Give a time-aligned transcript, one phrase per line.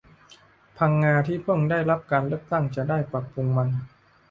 [0.77, 3.69] พังงาที่เพิ่งได้รับการเลือกตั้งจะได้ปรับปรุงมัน